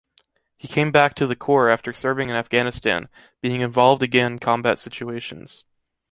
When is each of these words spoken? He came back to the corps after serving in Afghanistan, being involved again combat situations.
He 0.57 0.67
came 0.67 0.91
back 0.91 1.13
to 1.13 1.27
the 1.27 1.35
corps 1.35 1.69
after 1.69 1.93
serving 1.93 2.29
in 2.31 2.35
Afghanistan, 2.35 3.07
being 3.39 3.61
involved 3.61 4.01
again 4.01 4.39
combat 4.39 4.79
situations. 4.79 5.63